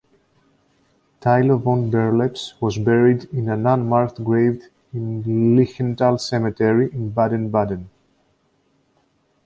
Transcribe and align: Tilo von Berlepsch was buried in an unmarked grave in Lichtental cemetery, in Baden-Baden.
Tilo 1.23 1.59
von 1.59 1.91
Berlepsch 1.91 2.53
was 2.59 2.75
buried 2.79 3.25
in 3.25 3.47
an 3.49 3.67
unmarked 3.67 4.23
grave 4.23 4.63
in 4.93 5.23
Lichtental 5.23 6.19
cemetery, 6.19 6.89
in 6.91 7.11
Baden-Baden. 7.11 7.87